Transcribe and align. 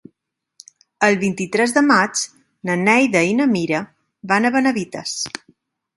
El 1.07 1.17
vint-i-tres 1.23 1.75
de 1.75 1.83
maig 1.91 2.23
na 2.69 2.77
Neida 2.87 3.23
i 3.33 3.35
na 3.43 3.47
Mira 3.55 3.83
van 4.33 4.49
a 4.49 4.53
Benavites. 4.57 5.17